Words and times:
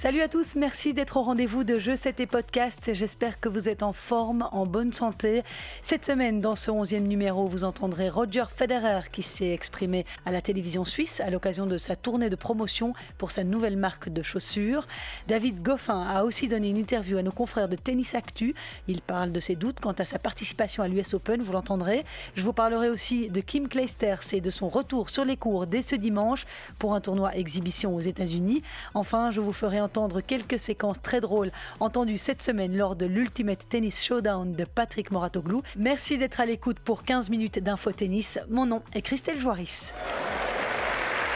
Salut 0.00 0.22
à 0.22 0.28
tous, 0.28 0.54
merci 0.54 0.94
d'être 0.94 1.18
au 1.18 1.22
rendez-vous 1.22 1.62
de 1.62 1.78
Jeux 1.78 1.94
7 1.94 2.20
et 2.20 2.26
Podcast. 2.26 2.92
J'espère 2.94 3.38
que 3.38 3.50
vous 3.50 3.68
êtes 3.68 3.82
en 3.82 3.92
forme, 3.92 4.48
en 4.50 4.64
bonne 4.64 4.94
santé. 4.94 5.42
Cette 5.82 6.06
semaine, 6.06 6.40
dans 6.40 6.56
ce 6.56 6.70
11e 6.70 7.00
numéro, 7.00 7.44
vous 7.44 7.64
entendrez 7.64 8.08
Roger 8.08 8.44
Federer 8.56 9.10
qui 9.12 9.22
s'est 9.22 9.52
exprimé 9.52 10.06
à 10.24 10.30
la 10.30 10.40
télévision 10.40 10.86
suisse 10.86 11.20
à 11.20 11.28
l'occasion 11.28 11.66
de 11.66 11.76
sa 11.76 11.96
tournée 11.96 12.30
de 12.30 12.36
promotion 12.36 12.94
pour 13.18 13.30
sa 13.30 13.44
nouvelle 13.44 13.76
marque 13.76 14.08
de 14.08 14.22
chaussures. 14.22 14.88
David 15.28 15.60
Goffin 15.60 16.00
a 16.00 16.24
aussi 16.24 16.48
donné 16.48 16.70
une 16.70 16.78
interview 16.78 17.18
à 17.18 17.22
nos 17.22 17.30
confrères 17.30 17.68
de 17.68 17.76
Tennis 17.76 18.14
Actu. 18.14 18.54
Il 18.88 19.02
parle 19.02 19.32
de 19.32 19.40
ses 19.40 19.54
doutes 19.54 19.80
quant 19.80 19.92
à 19.92 20.06
sa 20.06 20.18
participation 20.18 20.82
à 20.82 20.88
l'US 20.88 21.12
Open, 21.12 21.42
vous 21.42 21.52
l'entendrez. 21.52 22.06
Je 22.36 22.42
vous 22.42 22.54
parlerai 22.54 22.88
aussi 22.88 23.28
de 23.28 23.42
Kim 23.42 23.68
Clijsters 23.68 24.32
et 24.32 24.40
de 24.40 24.48
son 24.48 24.70
retour 24.70 25.10
sur 25.10 25.26
les 25.26 25.36
cours 25.36 25.66
dès 25.66 25.82
ce 25.82 25.94
dimanche 25.94 26.46
pour 26.78 26.94
un 26.94 27.02
tournoi 27.02 27.36
exhibition 27.36 27.94
aux 27.94 28.00
États-Unis. 28.00 28.62
Enfin, 28.94 29.30
je 29.30 29.42
vous 29.42 29.52
ferai 29.52 29.78
entendre 29.90 30.20
quelques 30.20 30.60
séquences 30.60 31.02
très 31.02 31.20
drôles 31.20 31.50
entendues 31.80 32.16
cette 32.16 32.42
semaine 32.42 32.76
lors 32.76 32.94
de 32.94 33.06
l'Ultimate 33.06 33.68
Tennis 33.68 34.04
Showdown 34.04 34.52
de 34.52 34.64
Patrick 34.64 35.10
Moratoglou. 35.10 35.62
Merci 35.76 36.16
d'être 36.16 36.38
à 36.38 36.46
l'écoute 36.46 36.78
pour 36.78 37.02
15 37.02 37.28
minutes 37.28 37.58
d'info 37.58 37.90
tennis. 37.90 38.38
Mon 38.48 38.66
nom 38.66 38.82
est 38.94 39.02
Christelle 39.02 39.40
Joaris. 39.40 39.92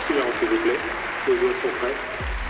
Silence 0.07 0.35
s'il 0.39 0.49
vous 0.49 0.63
plaît, 0.63 0.79
les 1.27 1.37
joueurs 1.37 1.55
sont 1.63 1.69
prêts. 1.81 2.44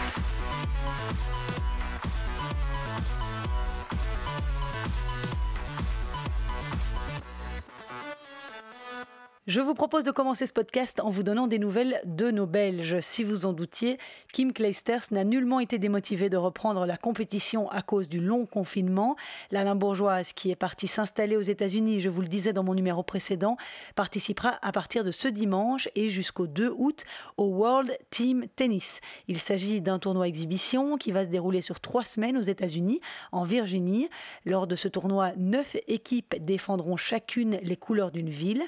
Je 9.46 9.60
vous 9.60 9.74
propose 9.74 10.04
de 10.04 10.10
commencer 10.10 10.46
ce 10.46 10.54
podcast 10.54 11.00
en 11.00 11.10
vous 11.10 11.22
donnant 11.22 11.46
des 11.46 11.58
nouvelles 11.58 12.00
de 12.06 12.30
nos 12.30 12.46
Belges. 12.46 13.00
Si 13.02 13.22
vous 13.22 13.44
en 13.44 13.52
doutiez, 13.52 13.98
Kim 14.32 14.54
Clijsters 14.54 15.02
n'a 15.10 15.22
nullement 15.22 15.60
été 15.60 15.78
démotivée 15.78 16.30
de 16.30 16.38
reprendre 16.38 16.86
la 16.86 16.96
compétition 16.96 17.70
à 17.70 17.82
cause 17.82 18.08
du 18.08 18.20
long 18.20 18.46
confinement. 18.46 19.16
La 19.50 19.62
Limbourgeoise, 19.62 20.32
qui 20.32 20.50
est 20.50 20.56
partie 20.56 20.86
s'installer 20.86 21.36
aux 21.36 21.42
États-Unis, 21.42 22.00
je 22.00 22.08
vous 22.08 22.22
le 22.22 22.28
disais 22.28 22.54
dans 22.54 22.64
mon 22.64 22.72
numéro 22.72 23.02
précédent, 23.02 23.58
participera 23.96 24.58
à 24.62 24.72
partir 24.72 25.04
de 25.04 25.10
ce 25.10 25.28
dimanche 25.28 25.90
et 25.94 26.08
jusqu'au 26.08 26.46
2 26.46 26.72
août 26.78 27.04
au 27.36 27.48
World 27.48 27.94
Team 28.08 28.46
Tennis. 28.56 29.02
Il 29.28 29.38
s'agit 29.38 29.82
d'un 29.82 29.98
tournoi 29.98 30.26
exhibition 30.26 30.96
qui 30.96 31.12
va 31.12 31.22
se 31.22 31.28
dérouler 31.28 31.60
sur 31.60 31.80
trois 31.80 32.04
semaines 32.04 32.38
aux 32.38 32.40
États-Unis, 32.40 33.02
en 33.30 33.44
Virginie. 33.44 34.08
Lors 34.46 34.66
de 34.66 34.74
ce 34.74 34.88
tournoi, 34.88 35.32
neuf 35.36 35.76
équipes 35.86 36.34
défendront 36.42 36.96
chacune 36.96 37.58
les 37.62 37.76
couleurs 37.76 38.10
d'une 38.10 38.30
ville. 38.30 38.62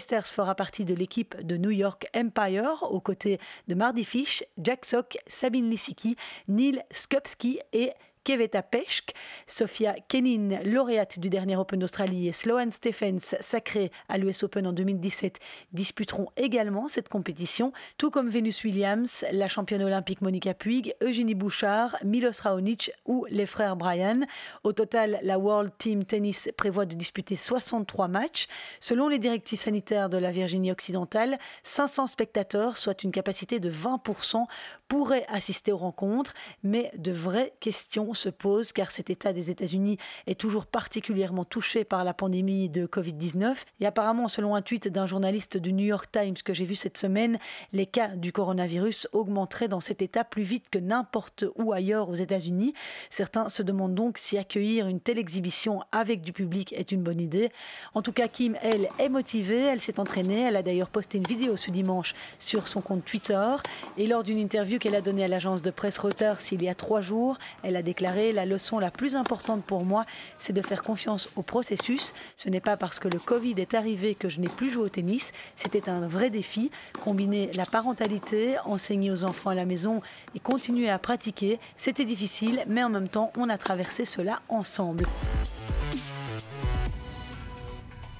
Fera 0.00 0.54
partie 0.54 0.84
de 0.84 0.94
l'équipe 0.94 1.40
de 1.40 1.56
New 1.56 1.70
York 1.70 2.06
Empire 2.16 2.82
aux 2.90 3.00
côtés 3.00 3.38
de 3.68 3.74
Mardy 3.74 4.04
Fish, 4.04 4.44
Jack 4.58 4.84
Sock, 4.84 5.16
Sabine 5.26 5.70
Lissiki, 5.70 6.16
Neil 6.48 6.82
Skupski 6.90 7.60
et 7.72 7.92
Keveta 8.24 8.62
Peschk, 8.62 9.12
Sofia 9.46 9.94
Kenin, 10.08 10.62
lauréate 10.64 11.18
du 11.18 11.28
dernier 11.28 11.56
Open 11.56 11.78
d'Australie, 11.78 12.28
et 12.28 12.32
Sloane 12.32 12.70
Stephens, 12.70 13.36
sacrée 13.40 13.90
à 14.08 14.16
l'US 14.16 14.42
Open 14.42 14.66
en 14.66 14.72
2017, 14.72 15.38
disputeront 15.74 16.28
également 16.38 16.88
cette 16.88 17.10
compétition, 17.10 17.74
tout 17.98 18.10
comme 18.10 18.30
Venus 18.30 18.64
Williams, 18.64 19.26
la 19.30 19.48
championne 19.48 19.82
olympique 19.82 20.22
Monica 20.22 20.54
Puig, 20.54 20.94
Eugénie 21.02 21.34
Bouchard, 21.34 21.96
Milos 22.02 22.40
Raonic 22.42 22.92
ou 23.04 23.26
les 23.28 23.44
frères 23.44 23.76
Bryan. 23.76 24.24
Au 24.62 24.72
total, 24.72 25.18
la 25.22 25.38
World 25.38 25.72
Team 25.76 26.04
Tennis 26.04 26.48
prévoit 26.56 26.86
de 26.86 26.94
disputer 26.94 27.36
63 27.36 28.08
matchs. 28.08 28.46
Selon 28.80 29.08
les 29.08 29.18
directives 29.18 29.60
sanitaires 29.60 30.08
de 30.08 30.16
la 30.16 30.32
Virginie 30.32 30.72
occidentale, 30.72 31.38
500 31.62 32.06
spectateurs, 32.06 32.78
soit 32.78 33.02
une 33.02 33.12
capacité 33.12 33.60
de 33.60 33.70
20%, 33.70 34.46
pourraient 34.88 35.26
assister 35.28 35.72
aux 35.72 35.76
rencontres, 35.76 36.32
mais 36.62 36.90
de 36.96 37.12
vraies 37.12 37.52
questions 37.60 38.13
se 38.14 38.28
pose 38.28 38.72
car 38.72 38.90
cet 38.90 39.10
État 39.10 39.32
des 39.32 39.50
États-Unis 39.50 39.98
est 40.26 40.38
toujours 40.38 40.66
particulièrement 40.66 41.44
touché 41.44 41.84
par 41.84 42.04
la 42.04 42.14
pandémie 42.14 42.68
de 42.68 42.86
Covid-19. 42.86 43.54
Et 43.80 43.86
apparemment, 43.86 44.28
selon 44.28 44.54
un 44.54 44.62
tweet 44.62 44.88
d'un 44.88 45.06
journaliste 45.06 45.56
du 45.56 45.72
New 45.72 45.84
York 45.84 46.10
Times 46.10 46.36
que 46.44 46.54
j'ai 46.54 46.64
vu 46.64 46.74
cette 46.74 46.96
semaine, 46.96 47.38
les 47.72 47.86
cas 47.86 48.08
du 48.08 48.32
coronavirus 48.32 49.08
augmenteraient 49.12 49.68
dans 49.68 49.80
cet 49.80 50.02
État 50.02 50.24
plus 50.24 50.42
vite 50.42 50.70
que 50.70 50.78
n'importe 50.78 51.44
où 51.56 51.72
ailleurs 51.72 52.08
aux 52.08 52.14
États-Unis. 52.14 52.74
Certains 53.10 53.48
se 53.48 53.62
demandent 53.62 53.94
donc 53.94 54.18
si 54.18 54.38
accueillir 54.38 54.88
une 54.88 55.00
telle 55.00 55.18
exhibition 55.18 55.82
avec 55.92 56.22
du 56.22 56.32
public 56.32 56.72
est 56.72 56.92
une 56.92 57.02
bonne 57.02 57.20
idée. 57.20 57.50
En 57.94 58.02
tout 58.02 58.12
cas, 58.12 58.28
Kim, 58.28 58.56
elle, 58.62 58.88
est 58.98 59.08
motivée, 59.08 59.60
elle 59.60 59.80
s'est 59.80 60.00
entraînée, 60.00 60.42
elle 60.42 60.56
a 60.56 60.62
d'ailleurs 60.62 60.88
posté 60.88 61.18
une 61.18 61.26
vidéo 61.26 61.56
ce 61.56 61.70
dimanche 61.70 62.14
sur 62.38 62.68
son 62.68 62.80
compte 62.80 63.04
Twitter. 63.04 63.50
Et 63.98 64.06
lors 64.06 64.22
d'une 64.22 64.38
interview 64.38 64.78
qu'elle 64.78 64.94
a 64.94 65.00
donnée 65.00 65.24
à 65.24 65.28
l'agence 65.28 65.62
de 65.62 65.70
presse 65.70 65.98
Reuters 65.98 66.38
il 66.52 66.62
y 66.62 66.68
a 66.68 66.74
trois 66.74 67.00
jours, 67.00 67.38
elle 67.62 67.76
a 67.76 67.82
déclaré 67.82 68.03
la 68.04 68.44
leçon 68.44 68.78
la 68.78 68.90
plus 68.90 69.16
importante 69.16 69.64
pour 69.64 69.84
moi, 69.84 70.04
c'est 70.38 70.52
de 70.52 70.62
faire 70.62 70.82
confiance 70.82 71.28
au 71.36 71.42
processus. 71.42 72.12
Ce 72.36 72.48
n'est 72.48 72.60
pas 72.60 72.76
parce 72.76 72.98
que 72.98 73.08
le 73.08 73.18
Covid 73.18 73.54
est 73.58 73.74
arrivé 73.74 74.14
que 74.14 74.28
je 74.28 74.40
n'ai 74.40 74.48
plus 74.48 74.70
joué 74.70 74.84
au 74.84 74.88
tennis. 74.88 75.32
C'était 75.56 75.88
un 75.88 76.06
vrai 76.06 76.30
défi. 76.30 76.70
Combiner 77.02 77.50
la 77.54 77.66
parentalité, 77.66 78.56
enseigner 78.64 79.10
aux 79.10 79.24
enfants 79.24 79.50
à 79.50 79.54
la 79.54 79.64
maison 79.64 80.02
et 80.34 80.40
continuer 80.40 80.90
à 80.90 80.98
pratiquer, 80.98 81.58
c'était 81.76 82.04
difficile, 82.04 82.64
mais 82.68 82.84
en 82.84 82.90
même 82.90 83.08
temps, 83.08 83.32
on 83.36 83.48
a 83.48 83.58
traversé 83.58 84.04
cela 84.04 84.40
ensemble. 84.48 85.04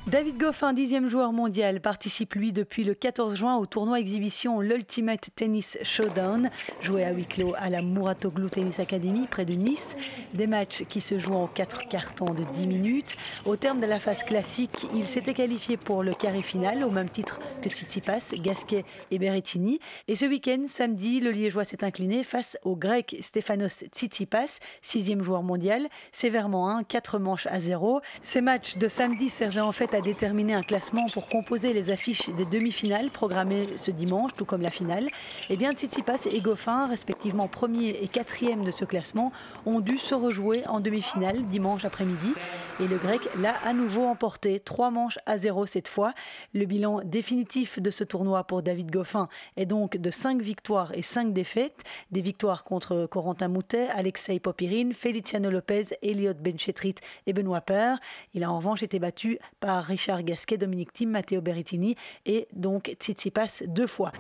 David 0.07 0.37
Goffin, 0.37 0.75
dixième 0.75 1.09
joueur 1.09 1.33
mondial, 1.33 1.81
participe 1.81 2.35
lui 2.35 2.53
depuis 2.53 2.85
le 2.85 2.93
14 2.95 3.37
juin 3.37 3.57
au 3.57 3.65
tournoi 3.65 3.99
exhibition 3.99 4.61
l'Ultimate 4.61 5.31
Tennis 5.35 5.79
Showdown, 5.83 6.51
joué 6.83 7.05
à 7.05 7.13
huis 7.13 7.25
clos 7.25 7.55
à 7.57 7.71
la 7.71 7.81
Muratoglu 7.81 8.51
Tennis 8.51 8.79
Academy 8.81 9.27
près 9.27 9.47
de 9.47 9.55
Nice. 9.55 9.97
Des 10.35 10.47
matchs 10.47 10.85
qui 10.91 11.01
se 11.01 11.19
jouent 11.19 11.37
en 11.37 11.47
quatre 11.47 11.89
cartons 11.89 12.35
de 12.35 12.45
10 12.53 12.67
minutes. 12.67 13.17
Au 13.47 13.57
terme 13.57 13.81
de 13.81 13.87
la 13.87 13.99
phase 13.99 14.25
classique, 14.25 14.87
il 14.95 15.07
s'était 15.07 15.33
qualifié 15.33 15.79
pour 15.79 16.03
le 16.03 16.13
carré 16.13 16.43
final 16.43 16.85
au 16.85 16.91
même 16.91 17.09
titre 17.09 17.41
que 17.63 17.71
Tsitsipas, 17.71 18.35
Gasquet 18.35 18.85
et 19.11 19.19
Berrettini. 19.19 19.81
Et 20.07 20.17
ce 20.17 20.27
week-end, 20.27 20.65
samedi, 20.69 21.21
le 21.21 21.31
Liégeois 21.31 21.65
s'est 21.65 21.83
incliné 21.83 22.25
face 22.25 22.59
au 22.63 22.77
Grec 22.77 23.17
Stefanos 23.23 23.85
Tsitsipas, 23.91 24.59
sixième 24.83 25.23
joueur 25.23 25.43
mondial, 25.43 25.89
sévèrement 26.13 26.69
1, 26.69 26.85
4 26.85 27.19
manches 27.19 27.47
à 27.47 27.59
0. 27.59 28.03
Ces 28.23 28.43
matchs 28.43 28.77
de 28.77 28.87
samedi 28.87 29.31
servaient 29.31 29.61
en 29.61 29.73
fait 29.73 29.94
à 29.95 30.01
déterminer 30.01 30.55
un 30.55 30.63
classement 30.63 31.07
pour 31.13 31.29
composer 31.29 31.73
les 31.73 31.93
affiches 31.93 32.29
des 32.31 32.45
demi-finales 32.45 33.11
programmées 33.11 33.77
ce 33.77 33.93
dimanche, 33.93 34.33
tout 34.37 34.45
comme 34.45 34.61
la 34.61 34.73
finale. 34.73 35.09
Eh 35.51 35.57
bien, 35.57 35.73
Tsitsipas 35.73 36.27
et 36.33 36.41
Goffin, 36.41 36.89
respectivement 36.89 37.47
premier 37.47 37.91
et 37.91 38.09
quatrième 38.09 38.65
de 38.65 38.73
ce 38.73 38.85
classement, 38.85 39.31
ont 39.67 39.79
dû 39.79 39.99
se 39.99 40.15
rejouer 40.15 40.67
en 40.67 40.81
demi-finale 40.81 41.47
dimanche 41.47 41.85
après-midi. 41.85 42.33
Et 42.81 42.89
le 42.89 42.97
grec 42.97 43.21
l'a 43.39 43.55
à 43.65 43.73
nouveau 43.73 44.05
emporté, 44.07 44.59
trois 44.59 44.91
manches 44.91 45.21
à 45.27 45.39
zéro 45.39 45.65
cette 45.65 45.87
fois. 45.87 46.13
Le 46.55 46.65
bilan 46.65 47.03
définitif 47.05 47.81
de 47.81 47.91
ce 47.93 48.03
tournoi 48.03 48.43
pour 48.43 48.63
David 48.63 48.91
Goffin 48.91 49.29
est 49.57 49.67
donc 49.67 49.97
de 49.97 50.11
5 50.11 50.43
victoires 50.43 50.91
et 50.93 51.03
5 51.03 51.33
défaites. 51.33 51.85
Des 52.11 52.21
victoires 52.21 52.65
contre 52.65 53.07
Corentin 53.09 53.47
Moutet, 53.47 53.87
Alexei 53.91 54.41
Popirine, 54.41 54.93
Feliciano 54.93 55.51
Lopez, 55.51 55.87
Elliot 56.03 56.35
Benchetrit 56.35 56.97
et 57.29 57.33
Benoît 57.33 57.61
Paire. 57.61 58.01
Il 58.35 58.43
a 58.43 58.51
en 58.51 58.57
revanche 58.57 58.83
été 58.83 58.99
battu 58.99 59.39
par 59.61 59.84
Richard 59.85 60.23
Gasquet, 60.23 60.57
Dominique 60.57 60.93
Thiem, 60.93 61.11
Matteo 61.11 61.41
Berrettini 61.41 61.97
et 62.27 62.49
donc 62.53 62.95
Tsitsipas 62.99 63.63
deux 63.67 63.87
fois. 63.87 64.13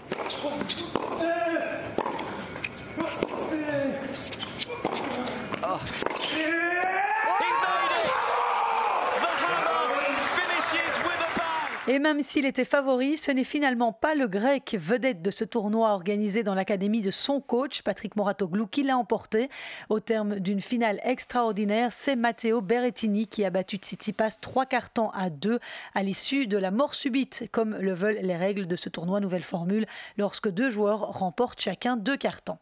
Et 11.86 11.98
même 11.98 12.22
s'il 12.22 12.46
était 12.46 12.64
favori, 12.64 13.18
ce 13.18 13.30
n'est 13.30 13.44
finalement 13.44 13.92
pas 13.92 14.14
le 14.14 14.26
grec 14.26 14.74
vedette 14.80 15.20
de 15.20 15.30
ce 15.30 15.44
tournoi 15.44 15.90
organisé 15.90 16.42
dans 16.42 16.54
l'académie 16.54 17.02
de 17.02 17.10
son 17.10 17.42
coach, 17.42 17.82
Patrick 17.82 18.16
Moratoglou, 18.16 18.66
qui 18.66 18.84
l'a 18.84 18.96
emporté. 18.96 19.50
Au 19.90 20.00
terme 20.00 20.40
d'une 20.40 20.62
finale 20.62 20.98
extraordinaire, 21.04 21.92
c'est 21.92 22.16
Matteo 22.16 22.62
Berrettini 22.62 23.26
qui 23.26 23.44
a 23.44 23.50
battu 23.50 23.76
Tsitsipas 23.76 24.38
trois 24.40 24.64
cartons 24.64 25.10
à 25.10 25.28
deux 25.28 25.58
à 25.94 26.02
l'issue 26.02 26.46
de 26.46 26.56
la 26.56 26.70
mort 26.70 26.94
subite, 26.94 27.48
comme 27.52 27.76
le 27.76 27.92
veulent 27.92 28.20
les 28.22 28.36
règles 28.36 28.66
de 28.66 28.76
ce 28.76 28.88
tournoi 28.88 29.20
nouvelle 29.20 29.42
formule, 29.42 29.84
lorsque 30.16 30.48
deux 30.48 30.70
joueurs 30.70 31.00
remportent 31.00 31.60
chacun 31.60 31.98
deux 31.98 32.16
cartons. 32.16 32.56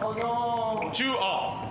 Oh 0.00 0.14
non 0.18 1.67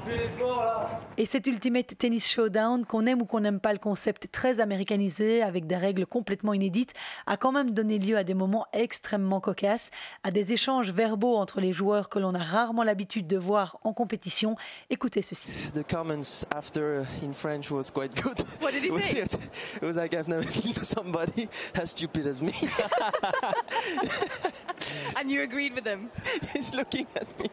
Et 1.20 1.26
cet 1.26 1.48
Ultimate 1.48 1.98
Tennis 1.98 2.30
Showdown, 2.30 2.86
qu'on 2.86 3.08
aime 3.08 3.24
ou 3.24 3.26
qu'on 3.26 3.40
n'aime 3.40 3.60
pas 3.60 3.74
le 3.74 3.80
concept 3.80 4.32
très 4.32 4.60
américanisé, 4.60 5.42
avec 5.42 5.66
des 5.66 5.76
règles 5.76 6.06
complètement 6.06 6.54
inédites, 6.54 6.94
a 7.26 7.38
quand 7.38 7.52
même 7.52 7.72
donné 7.72 7.98
lieu 7.98 8.18
à 8.18 8.24
des 8.24 8.36
moments 8.36 8.68
extrêmement 8.72 9.40
cocasses, 9.42 9.90
à 10.24 10.30
des 10.30 10.54
échanges 10.54 10.92
verbaux 10.92 11.36
entre 11.36 11.60
les 11.60 11.74
joueurs 11.74 12.10
que 12.10 12.20
l'on 12.20 12.36
a 12.36 12.44
rarement 12.44 12.84
l'habitude 12.84 13.26
de 13.26 13.38
voir 13.38 13.80
en 13.84 13.94
compétition. 13.94 14.56
Écoutez 14.92 15.24
ceci. 15.24 15.50
The 15.74 15.84
comments 15.84 16.46
after 16.56 17.02
in 17.24 17.34
French 17.34 17.72
was 17.72 17.90
quite 17.92 18.14
good. 18.22 18.40
What 18.62 18.74
did 18.74 18.84
he 18.84 18.92
say? 19.08 19.24
It 19.82 19.82
was 19.82 19.96
like 19.98 20.14
I've 20.14 20.28
never 20.28 20.48
seen 20.48 20.76
somebody 20.76 21.50
as 21.74 21.90
stupid 21.90 22.28
as 22.28 22.44
me. 22.44 22.54
And 25.20 25.32
you 25.32 25.42
agreed 25.42 25.74
with 25.74 25.88
him? 25.88 26.10
He's 26.54 26.76
looking 26.76 27.08
at 27.16 27.28
me. 27.40 27.50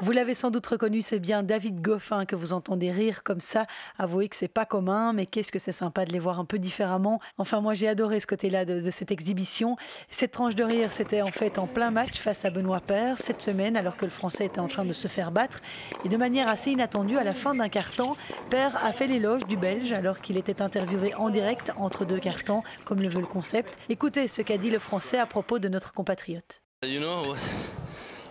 Vous 0.00 0.12
l'avez 0.12 0.34
sans 0.34 0.50
doute 0.50 0.66
reconnu, 0.66 1.02
c'est 1.02 1.18
bien 1.18 1.27
David 1.28 1.82
Goffin 1.82 2.24
que 2.24 2.34
vous 2.34 2.52
entendez 2.54 2.90
rire 2.90 3.22
comme 3.22 3.40
ça. 3.40 3.66
Avouez 3.98 4.28
que 4.28 4.36
c'est 4.36 4.48
pas 4.48 4.64
commun, 4.64 5.12
mais 5.12 5.26
qu'est-ce 5.26 5.52
que 5.52 5.58
c'est 5.58 5.72
sympa 5.72 6.06
de 6.06 6.12
les 6.12 6.18
voir 6.18 6.40
un 6.40 6.46
peu 6.46 6.58
différemment. 6.58 7.20
Enfin, 7.36 7.60
moi 7.60 7.74
j'ai 7.74 7.86
adoré 7.86 8.18
ce 8.18 8.26
côté-là 8.26 8.64
de, 8.64 8.90
cette 8.90 9.10
exhibition. 9.10 9.76
Cette 10.08 10.32
tranche 10.32 10.54
de 10.54 10.64
rire, 10.64 10.90
c'était 10.90 11.20
en 11.20 11.30
fait 11.30 11.58
en 11.58 11.66
plein 11.66 11.90
match 11.90 12.18
face 12.18 12.44
à 12.44 12.50
Benoît 12.50 12.80
Paire 12.80 13.18
cette 13.18 13.42
semaine, 13.42 13.76
alors 13.76 13.96
que 13.96 14.06
le 14.06 14.10
Français 14.10 14.46
était 14.46 14.60
en 14.60 14.68
train 14.68 14.86
de 14.86 14.92
se 14.94 15.06
faire 15.06 15.30
battre. 15.30 15.60
Et 16.04 16.08
de 16.08 16.16
manière 16.16 16.48
assez 16.48 16.70
inattendue, 16.70 17.18
à 17.18 17.24
la 17.24 17.34
fin 17.34 17.54
d'un 17.54 17.68
carton, 17.68 18.16
Paire 18.48 18.74
a 18.82 18.92
fait 18.92 19.06
l'éloge 19.06 19.44
du 19.46 19.58
Belge 19.58 19.92
alors 19.92 20.20
qu'il 20.20 20.38
était 20.38 20.62
interviewé 20.62 21.14
en 21.14 21.28
direct 21.28 21.72
entre 21.76 22.06
deux 22.06 22.18
cartons, 22.18 22.62
comme 22.86 23.02
le 23.02 23.08
veut 23.08 23.20
le 23.20 23.26
concept. 23.26 23.78
Écoutez 23.90 24.28
ce 24.28 24.40
qu'a 24.40 24.56
dit 24.56 24.70
le 24.70 24.78
Français 24.78 25.18
à 25.18 25.26
propos 25.26 25.58
de 25.58 25.68
notre 25.68 25.92
compatriote. 25.92 26.62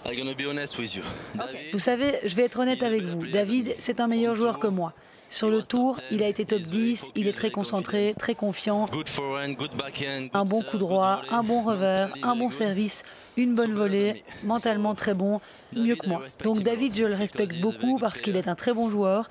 I'm 0.08 0.16
gonna 0.16 0.34
be 0.34 0.46
honest 0.48 0.78
with 0.78 0.96
you? 0.96 1.04
David, 1.36 1.74
Vous 1.74 1.80
savez, 1.80 2.20
je 2.24 2.34
vais 2.34 2.44
être 2.44 2.60
honnête 2.60 2.82
avec 2.82 3.04
vous. 3.04 3.28
David, 3.28 3.76
c'est 3.78 4.00
un 4.00 4.08
meilleur 4.08 4.36
joueur 4.36 4.58
que 4.58 4.68
moi. 4.68 4.94
Sur 5.30 5.50
le 5.50 5.62
tour, 5.62 6.00
il 6.12 6.24
a 6.24 6.30
été 6.30 6.46
top 6.46 6.62
10, 6.62 7.10
il 7.16 7.28
est 7.28 7.34
très 7.34 7.52
concentré, 7.52 8.16
très 8.18 8.34
confiant, 8.34 8.86
good 8.86 9.10
forehand, 9.10 9.52
good 9.52 9.76
backhand, 9.76 10.30
un 10.34 10.44
good 10.44 10.50
bon 10.50 10.62
coup 10.64 10.78
droit, 10.78 11.20
good 11.24 11.34
un 11.34 11.44
bon 11.44 11.62
revers, 11.62 12.14
good 12.14 12.24
un 12.24 12.36
bon 12.38 12.50
service, 12.50 13.04
une 13.36 13.54
bonne 13.54 13.74
volée, 13.74 14.24
mentalement 14.46 14.96
très 14.96 15.14
bon, 15.14 15.42
mieux 15.74 15.98
que 15.98 16.08
moi. 16.08 16.22
Donc 16.42 16.64
David, 16.64 16.96
je 16.96 17.04
le 17.04 17.16
respecte 17.16 17.60
beaucoup 17.60 18.00
parce 18.00 18.22
qu'il 18.22 18.38
est 18.38 18.48
un 18.48 18.56
très 18.56 18.72
bon 18.72 18.90
joueur. 18.90 19.30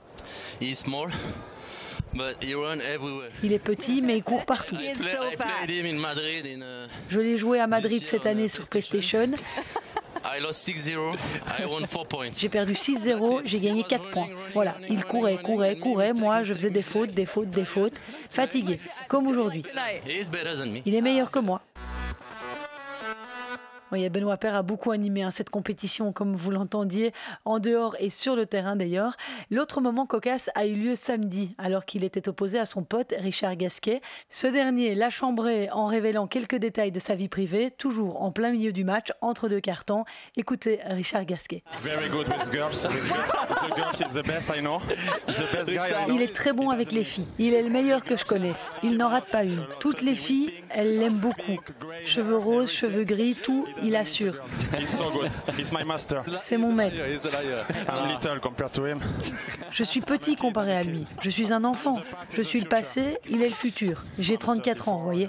He's 0.61 0.81
small, 0.81 1.09
but 2.13 2.37
he 2.43 2.55
run 2.55 2.81
everywhere. 2.81 3.31
Il 3.43 3.55
est 3.55 3.59
petit, 3.59 4.03
mais 4.03 4.19
il 4.19 4.23
court 4.23 4.45
partout. 4.45 4.77
Uh, 4.77 4.93
Je 7.09 7.21
l'ai 7.21 7.39
joué 7.39 7.61
à 7.61 7.67
Madrid 7.67 8.03
cette 8.07 8.27
année 8.27 8.51
sur 8.51 8.69
PlayStation. 8.69 9.31
I 10.35 10.41
lost 10.41 10.67
6-0. 10.69 11.17
I 11.59 11.67
won 11.67 11.87
4 11.87 12.05
points. 12.07 12.31
J'ai 12.39 12.49
perdu 12.49 12.75
6-0, 12.75 13.43
j'ai 13.45 13.61
gagné 13.61 13.85
4 13.85 14.11
points. 14.11 14.29
Voilà, 14.53 14.75
il 14.89 15.05
courait, 15.05 15.39
courait, 15.41 15.77
courait. 15.77 16.13
Moi, 16.13 16.43
je 16.43 16.53
faisais 16.53 16.71
des 16.71 16.83
fautes, 16.83 17.11
des 17.11 17.27
fautes, 17.27 17.51
des 17.51 17.65
fautes. 17.65 17.95
Fatigué, 18.31 18.81
comme 19.09 19.29
aujourd'hui. 19.29 19.63
Il 20.85 20.95
est 20.95 21.01
meilleur 21.01 21.31
que 21.31 21.39
moi. 21.39 21.61
Oui, 23.97 24.07
Benoît 24.11 24.37
Paire 24.37 24.55
a 24.55 24.63
beaucoup 24.63 24.91
animé 24.91 25.23
hein, 25.23 25.31
cette 25.31 25.49
compétition, 25.49 26.13
comme 26.13 26.37
vous 26.37 26.51
l'entendiez, 26.51 27.13
en 27.47 27.59
dehors 27.61 27.97
et 27.99 28.11
sur 28.11 28.37
le 28.37 28.45
terrain 28.45 28.77
d'ailleurs. 28.77 29.17
L'autre 29.51 29.81
moment 29.81 30.05
cocasse 30.05 30.51
a 30.55 30.67
eu 30.67 30.75
lieu 30.75 30.95
samedi, 30.95 31.55
alors 31.57 31.87
qu'il 31.87 32.05
était 32.05 32.29
opposé 32.29 32.59
à 32.59 32.67
son 32.67 32.83
pote 32.83 33.15
Richard 33.19 33.57
Gasquet. 33.57 34.03
Ce 34.29 34.47
dernier 34.47 34.95
l'a 34.95 35.09
chambré 35.09 35.71
en 35.71 35.87
révélant 35.87 36.27
quelques 36.27 36.57
détails 36.57 36.93
de 36.93 37.01
sa 37.01 37.15
vie 37.15 37.29
privée, 37.29 37.71
toujours 37.71 38.23
en 38.23 38.33
plein 38.33 38.51
milieu 38.51 38.71
du 38.71 38.85
match, 38.85 39.13
entre 39.23 39.49
deux 39.49 39.61
cartons. 39.61 40.05
Écoutez 40.37 40.79
Richard 40.85 41.25
Gasquet. 41.25 41.63
Il 46.09 46.21
est 46.21 46.35
très 46.35 46.53
bon 46.53 46.69
avec 46.69 46.93
les 46.93 47.05
filles. 47.05 47.29
Il 47.39 47.55
est 47.55 47.63
le 47.63 47.71
meilleur 47.71 48.05
que 48.05 48.17
je 48.17 48.27
connaisse. 48.27 48.75
Il 48.83 48.99
n'en 48.99 49.09
rate 49.09 49.31
pas 49.31 49.43
une. 49.43 49.65
Toutes 49.81 50.03
les 50.03 50.15
filles, 50.15 50.53
elles 50.69 50.99
l'aiment 50.99 51.15
beaucoup. 51.15 51.59
Cheveux 52.05 52.37
roses, 52.37 52.71
cheveux 52.71 53.05
gris, 53.05 53.35
tout, 53.43 53.67
il 53.87 53.97
assure. 53.97 54.35
C'est 56.41 56.57
mon 56.57 56.73
maître. 56.73 56.97
Je 59.71 59.85
suis 59.85 60.01
petit 60.01 60.37
comparé 60.37 60.77
à 60.77 60.83
lui. 60.83 61.07
Je 61.23 61.31
suis 61.31 61.53
un 61.53 61.65
enfant. 61.65 61.99
Je 62.33 62.43
suis 62.43 62.61
le 62.61 62.69
passé, 62.69 63.19
il 63.29 63.43
est 63.43 63.49
le 63.49 63.55
futur. 63.55 64.03
J'ai 64.19 64.37
34 64.37 64.89
ans, 64.89 64.99
vous 64.99 65.05
voyez. 65.05 65.29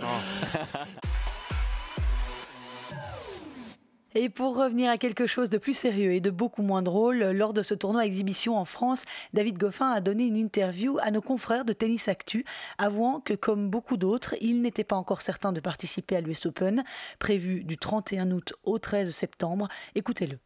Et 4.19 4.29
pour 4.29 4.57
revenir 4.57 4.89
à 4.89 4.97
quelque 4.97 5.27
chose 5.27 5.51
de 5.51 5.59
plus 5.59 5.75
sérieux 5.75 6.13
et 6.13 6.21
de 6.21 6.31
beaucoup 6.31 6.63
moins 6.63 6.81
drôle, 6.81 7.19
lors 7.19 7.53
de 7.53 7.61
ce 7.61 7.75
tournoi 7.75 8.03
exhibition 8.03 8.57
en 8.57 8.65
France, 8.65 9.03
David 9.33 9.59
Goffin 9.59 9.91
a 9.91 10.01
donné 10.01 10.23
une 10.23 10.37
interview 10.37 10.97
à 11.03 11.11
nos 11.11 11.21
confrères 11.21 11.65
de 11.65 11.73
Tennis 11.73 12.07
Actu, 12.07 12.43
avouant 12.79 13.19
que 13.19 13.35
comme 13.35 13.69
beaucoup 13.69 13.95
d'autres, 13.95 14.33
il 14.41 14.63
n'était 14.63 14.83
pas 14.83 14.95
encore 14.95 15.21
certain 15.21 15.53
de 15.53 15.59
participer 15.59 16.15
à 16.15 16.21
l'US 16.21 16.47
Open, 16.47 16.83
prévu 17.19 17.63
du 17.63 17.77
31 17.77 18.31
août 18.31 18.53
au 18.63 18.79
13 18.79 19.11
septembre. 19.11 19.67
Écoutez-le. 19.93 20.39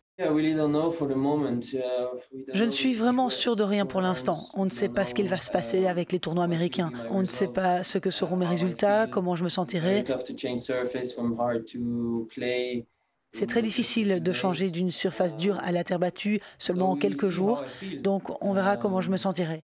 Je 2.53 2.65
ne 2.65 2.69
suis 2.69 2.93
vraiment 2.93 3.29
sûr 3.29 3.55
de 3.55 3.63
rien 3.63 3.85
pour 3.85 4.01
l'instant. 4.01 4.39
On 4.53 4.65
ne 4.65 4.69
sait 4.69 4.89
pas 4.89 5.05
ce 5.05 5.15
qu'il 5.15 5.29
va 5.29 5.39
se 5.39 5.49
passer 5.49 5.87
avec 5.87 6.11
les 6.11 6.19
tournois 6.19 6.43
américains. 6.43 6.91
On 7.09 7.21
ne 7.21 7.27
sait 7.27 7.47
pas 7.47 7.83
ce 7.83 7.99
que 7.99 8.09
seront 8.09 8.35
mes 8.35 8.47
résultats, 8.47 9.07
comment 9.07 9.35
je 9.35 9.45
me 9.45 9.49
sentirai. 9.49 10.03
C'est 13.33 13.47
très 13.47 13.61
difficile 13.61 14.21
de 14.21 14.33
changer 14.33 14.69
d'une 14.69 14.91
surface 14.91 15.37
dure 15.37 15.57
à 15.63 15.71
la 15.71 15.83
terre 15.83 15.99
battue 15.99 16.41
seulement 16.57 16.91
en 16.91 16.95
quelques 16.95 17.29
jours. 17.29 17.63
Donc 18.01 18.23
on 18.43 18.53
verra 18.53 18.77
comment 18.77 19.01
je 19.01 19.11
me 19.11 19.17
sentirai. 19.17 19.61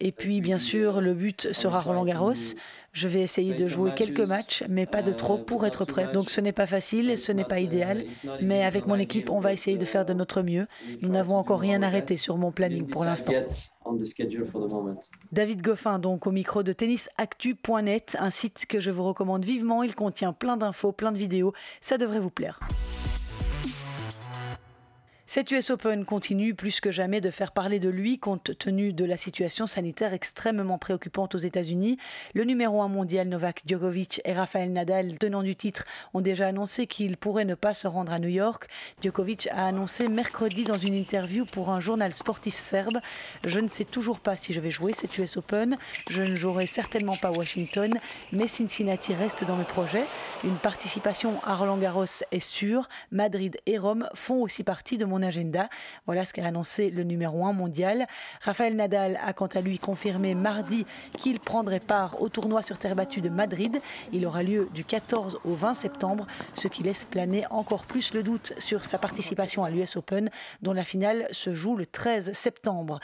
Et 0.00 0.12
puis, 0.12 0.40
bien 0.42 0.58
sûr, 0.58 1.00
le 1.00 1.14
but 1.14 1.52
sera 1.52 1.80
Roland 1.80 2.04
Garros. 2.04 2.32
Je 2.92 3.08
vais 3.08 3.22
essayer 3.22 3.54
de 3.54 3.66
jouer 3.66 3.92
quelques 3.94 4.20
matchs, 4.20 4.62
mais 4.68 4.84
pas 4.84 5.02
de 5.02 5.12
trop 5.12 5.38
pour 5.38 5.64
être 5.64 5.84
prêt. 5.84 6.08
Donc 6.12 6.30
ce 6.30 6.40
n'est 6.40 6.52
pas 6.52 6.66
facile, 6.66 7.16
ce 7.16 7.32
n'est 7.32 7.44
pas 7.44 7.60
idéal, 7.60 8.04
mais 8.42 8.62
avec 8.62 8.86
mon 8.86 8.96
équipe, 8.96 9.30
on 9.30 9.40
va 9.40 9.52
essayer 9.52 9.78
de 9.78 9.84
faire 9.84 10.04
de 10.04 10.12
notre 10.12 10.42
mieux. 10.42 10.66
Nous 11.00 11.08
n'avons 11.08 11.36
encore 11.36 11.60
rien 11.60 11.82
arrêté 11.82 12.16
sur 12.16 12.36
mon 12.36 12.52
planning 12.52 12.86
pour 12.86 13.04
l'instant. 13.04 13.32
David 15.32 15.62
Goffin, 15.62 15.98
donc 15.98 16.26
au 16.26 16.30
micro 16.30 16.62
de 16.62 16.72
tennisactu.net, 16.72 18.16
un 18.18 18.30
site 18.30 18.66
que 18.66 18.80
je 18.80 18.90
vous 18.90 19.04
recommande 19.04 19.44
vivement. 19.44 19.82
Il 19.82 19.94
contient 19.94 20.32
plein 20.32 20.56
d'infos, 20.56 20.92
plein 20.92 21.12
de 21.12 21.18
vidéos. 21.18 21.52
Ça 21.80 21.98
devrait 21.98 22.20
vous 22.20 22.30
plaire. 22.30 22.60
Cet 25.26 25.50
US 25.52 25.70
Open 25.70 26.04
continue 26.04 26.54
plus 26.54 26.80
que 26.80 26.92
jamais 26.92 27.22
de 27.22 27.30
faire 27.30 27.52
parler 27.52 27.78
de 27.78 27.88
lui 27.88 28.18
compte 28.18 28.58
tenu 28.58 28.92
de 28.92 29.06
la 29.06 29.16
situation 29.16 29.66
sanitaire 29.66 30.12
extrêmement 30.12 30.76
préoccupante 30.76 31.34
aux 31.34 31.38
États-Unis. 31.38 31.96
Le 32.34 32.44
numéro 32.44 32.82
1 32.82 32.88
mondial 32.88 33.28
Novak 33.28 33.62
Djokovic 33.66 34.20
et 34.26 34.34
Rafael 34.34 34.70
Nadal, 34.70 35.18
tenant 35.18 35.42
du 35.42 35.56
titre, 35.56 35.86
ont 36.12 36.20
déjà 36.20 36.48
annoncé 36.48 36.86
qu'ils 36.86 37.16
pourraient 37.16 37.46
ne 37.46 37.54
pas 37.54 37.72
se 37.72 37.86
rendre 37.86 38.12
à 38.12 38.18
New 38.18 38.28
York. 38.28 38.68
Djokovic 39.02 39.48
a 39.50 39.66
annoncé 39.66 40.08
mercredi 40.08 40.64
dans 40.64 40.76
une 40.76 40.94
interview 40.94 41.46
pour 41.46 41.70
un 41.70 41.80
journal 41.80 42.12
sportif 42.12 42.54
serbe 42.54 43.00
Je 43.44 43.60
ne 43.60 43.68
sais 43.68 43.86
toujours 43.86 44.20
pas 44.20 44.36
si 44.36 44.52
je 44.52 44.60
vais 44.60 44.70
jouer 44.70 44.92
cet 44.92 45.16
US 45.16 45.38
Open. 45.38 45.78
Je 46.10 46.20
ne 46.20 46.36
jouerai 46.36 46.66
certainement 46.66 47.16
pas 47.16 47.30
Washington, 47.30 47.98
mais 48.30 48.46
Cincinnati 48.46 49.14
reste 49.14 49.44
dans 49.44 49.56
mes 49.56 49.64
projets. 49.64 50.04
Une 50.44 50.58
participation 50.58 51.40
à 51.44 51.56
Roland 51.56 51.78
Garros 51.78 52.04
est 52.30 52.40
sûre. 52.40 52.90
Madrid 53.10 53.56
et 53.64 53.78
Rome 53.78 54.06
font 54.12 54.42
aussi 54.42 54.64
partie 54.64 54.98
de 54.98 55.13
agenda. 55.22 55.68
Voilà 56.06 56.24
ce 56.24 56.32
qu'a 56.32 56.46
annoncé 56.46 56.90
le 56.90 57.04
numéro 57.04 57.46
1 57.46 57.52
mondial. 57.52 58.06
Rafael 58.40 58.76
Nadal 58.76 59.18
a 59.22 59.32
quant 59.32 59.46
à 59.46 59.60
lui 59.60 59.78
confirmé 59.78 60.34
mardi 60.34 60.86
qu'il 61.18 61.40
prendrait 61.40 61.80
part 61.80 62.20
au 62.20 62.28
tournoi 62.28 62.62
sur 62.62 62.78
terre 62.78 62.96
battue 62.96 63.20
de 63.20 63.28
Madrid. 63.28 63.80
Il 64.12 64.26
aura 64.26 64.42
lieu 64.42 64.68
du 64.74 64.84
14 64.84 65.40
au 65.44 65.54
20 65.54 65.74
septembre, 65.74 66.26
ce 66.54 66.68
qui 66.68 66.82
laisse 66.82 67.04
planer 67.04 67.46
encore 67.50 67.84
plus 67.86 68.14
le 68.14 68.22
doute 68.22 68.52
sur 68.58 68.84
sa 68.84 68.98
participation 68.98 69.64
à 69.64 69.70
l'US 69.70 69.96
Open, 69.96 70.30
dont 70.62 70.72
la 70.72 70.84
finale 70.84 71.26
se 71.30 71.54
joue 71.54 71.76
le 71.76 71.86
13 71.86 72.32
septembre. 72.32 73.00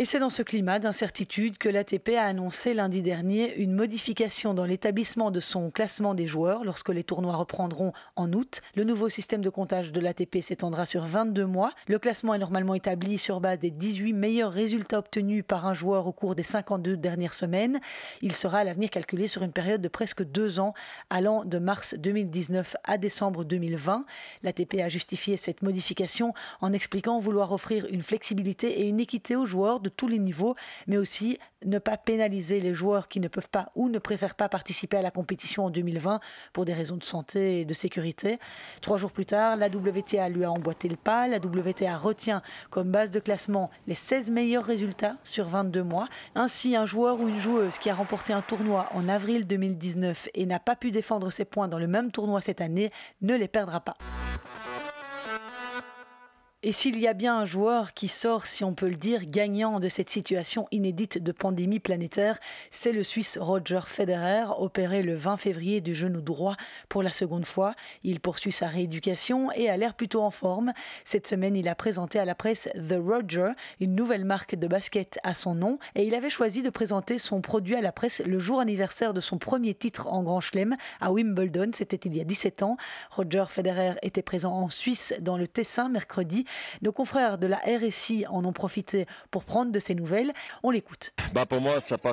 Et 0.00 0.04
c'est 0.04 0.20
dans 0.20 0.30
ce 0.30 0.42
climat 0.42 0.78
d'incertitude 0.78 1.58
que 1.58 1.68
l'ATP 1.68 2.10
a 2.10 2.22
annoncé 2.22 2.72
lundi 2.72 3.02
dernier 3.02 3.56
une 3.56 3.72
modification 3.72 4.54
dans 4.54 4.64
l'établissement 4.64 5.32
de 5.32 5.40
son 5.40 5.72
classement 5.72 6.14
des 6.14 6.28
joueurs 6.28 6.62
lorsque 6.62 6.90
les 6.90 7.02
tournois 7.02 7.34
reprendront 7.34 7.92
en 8.14 8.32
août. 8.32 8.60
Le 8.76 8.84
nouveau 8.84 9.08
système 9.08 9.40
de 9.40 9.50
comptage 9.50 9.90
de 9.90 9.98
l'ATP 9.98 10.40
s'étendra 10.40 10.86
sur 10.86 11.04
22 11.04 11.46
mois. 11.46 11.72
Le 11.88 11.98
classement 11.98 12.32
est 12.34 12.38
normalement 12.38 12.76
établi 12.76 13.18
sur 13.18 13.40
base 13.40 13.58
des 13.58 13.72
18 13.72 14.12
meilleurs 14.12 14.52
résultats 14.52 15.00
obtenus 15.00 15.42
par 15.44 15.66
un 15.66 15.74
joueur 15.74 16.06
au 16.06 16.12
cours 16.12 16.36
des 16.36 16.44
52 16.44 16.96
dernières 16.96 17.34
semaines. 17.34 17.80
Il 18.22 18.30
sera 18.30 18.58
à 18.58 18.64
l'avenir 18.64 18.90
calculé 18.90 19.26
sur 19.26 19.42
une 19.42 19.50
période 19.50 19.82
de 19.82 19.88
presque 19.88 20.22
deux 20.22 20.60
ans, 20.60 20.74
allant 21.10 21.44
de 21.44 21.58
mars 21.58 21.96
2019 21.98 22.76
à 22.84 22.98
décembre 22.98 23.42
2020. 23.42 24.04
L'ATP 24.44 24.74
a 24.74 24.88
justifié 24.88 25.36
cette 25.36 25.62
modification 25.62 26.34
en 26.60 26.72
expliquant 26.72 27.18
vouloir 27.18 27.50
offrir 27.50 27.86
une 27.90 28.04
flexibilité 28.04 28.82
et 28.82 28.86
une 28.86 29.00
équité 29.00 29.34
aux 29.34 29.46
joueurs 29.46 29.80
tous 29.88 30.08
les 30.08 30.18
niveaux, 30.18 30.54
mais 30.86 30.96
aussi 30.96 31.38
ne 31.64 31.78
pas 31.78 31.96
pénaliser 31.96 32.60
les 32.60 32.74
joueurs 32.74 33.08
qui 33.08 33.20
ne 33.20 33.28
peuvent 33.28 33.48
pas 33.48 33.72
ou 33.74 33.88
ne 33.88 33.98
préfèrent 33.98 34.34
pas 34.34 34.48
participer 34.48 34.96
à 34.96 35.02
la 35.02 35.10
compétition 35.10 35.64
en 35.64 35.70
2020 35.70 36.20
pour 36.52 36.64
des 36.64 36.72
raisons 36.72 36.96
de 36.96 37.04
santé 37.04 37.60
et 37.60 37.64
de 37.64 37.74
sécurité. 37.74 38.38
Trois 38.80 38.98
jours 38.98 39.12
plus 39.12 39.26
tard, 39.26 39.56
la 39.56 39.66
WTA 39.68 40.28
lui 40.28 40.44
a 40.44 40.52
emboîté 40.52 40.88
le 40.88 40.96
pas. 40.96 41.26
La 41.26 41.38
WTA 41.38 41.96
retient 41.96 42.42
comme 42.70 42.90
base 42.90 43.10
de 43.10 43.20
classement 43.20 43.70
les 43.86 43.94
16 43.94 44.30
meilleurs 44.30 44.64
résultats 44.64 45.16
sur 45.24 45.46
22 45.48 45.82
mois. 45.82 46.08
Ainsi, 46.34 46.76
un 46.76 46.86
joueur 46.86 47.20
ou 47.20 47.28
une 47.28 47.40
joueuse 47.40 47.78
qui 47.78 47.90
a 47.90 47.94
remporté 47.94 48.32
un 48.32 48.42
tournoi 48.42 48.88
en 48.92 49.08
avril 49.08 49.46
2019 49.46 50.28
et 50.34 50.46
n'a 50.46 50.60
pas 50.60 50.76
pu 50.76 50.90
défendre 50.90 51.30
ses 51.30 51.44
points 51.44 51.68
dans 51.68 51.78
le 51.78 51.86
même 51.86 52.12
tournoi 52.12 52.40
cette 52.40 52.60
année 52.60 52.90
ne 53.20 53.34
les 53.34 53.48
perdra 53.48 53.80
pas. 53.80 53.96
Et 56.64 56.72
s'il 56.72 56.98
y 56.98 57.06
a 57.06 57.12
bien 57.12 57.38
un 57.38 57.44
joueur 57.44 57.94
qui 57.94 58.08
sort, 58.08 58.44
si 58.44 58.64
on 58.64 58.74
peut 58.74 58.88
le 58.88 58.96
dire, 58.96 59.24
gagnant 59.24 59.78
de 59.78 59.88
cette 59.88 60.10
situation 60.10 60.66
inédite 60.72 61.22
de 61.22 61.30
pandémie 61.30 61.78
planétaire, 61.78 62.36
c'est 62.72 62.90
le 62.90 63.04
Suisse 63.04 63.38
Roger 63.40 63.82
Federer, 63.86 64.46
opéré 64.58 65.02
le 65.02 65.14
20 65.14 65.36
février 65.36 65.80
du 65.80 65.94
genou 65.94 66.20
droit 66.20 66.56
pour 66.88 67.04
la 67.04 67.12
seconde 67.12 67.46
fois. 67.46 67.76
Il 68.02 68.18
poursuit 68.18 68.50
sa 68.50 68.66
rééducation 68.66 69.52
et 69.52 69.70
a 69.70 69.76
l'air 69.76 69.94
plutôt 69.94 70.20
en 70.20 70.32
forme. 70.32 70.72
Cette 71.04 71.28
semaine, 71.28 71.54
il 71.54 71.68
a 71.68 71.76
présenté 71.76 72.18
à 72.18 72.24
la 72.24 72.34
presse 72.34 72.68
The 72.74 72.96
Roger, 73.00 73.52
une 73.78 73.94
nouvelle 73.94 74.24
marque 74.24 74.56
de 74.56 74.66
basket 74.66 75.20
à 75.22 75.34
son 75.34 75.54
nom, 75.54 75.78
et 75.94 76.08
il 76.08 76.14
avait 76.16 76.28
choisi 76.28 76.62
de 76.62 76.70
présenter 76.70 77.18
son 77.18 77.40
produit 77.40 77.76
à 77.76 77.80
la 77.80 77.92
presse 77.92 78.20
le 78.26 78.40
jour 78.40 78.58
anniversaire 78.58 79.14
de 79.14 79.20
son 79.20 79.38
premier 79.38 79.74
titre 79.74 80.08
en 80.08 80.24
Grand 80.24 80.40
Chelem 80.40 80.76
à 81.00 81.12
Wimbledon. 81.12 81.70
C'était 81.72 82.08
il 82.08 82.16
y 82.16 82.20
a 82.20 82.24
17 82.24 82.64
ans. 82.64 82.76
Roger 83.12 83.44
Federer 83.48 83.94
était 84.02 84.22
présent 84.22 84.54
en 84.54 84.70
Suisse 84.70 85.14
dans 85.20 85.36
le 85.36 85.46
Tessin 85.46 85.88
mercredi 85.88 86.46
nos 86.82 86.92
confrères 86.92 87.38
de 87.38 87.46
la 87.46 87.58
RSI 87.58 88.26
en 88.28 88.44
ont 88.44 88.52
profité 88.52 89.06
pour 89.30 89.44
prendre 89.44 89.72
de 89.72 89.78
ces 89.78 89.94
nouvelles. 89.94 90.32
On 90.62 90.70
l'écoute. 90.70 91.12
Bah 91.32 91.46
pour 91.46 91.60
moi, 91.60 91.80
ça 91.80 91.94
n'a 91.94 91.98
pas 91.98 92.12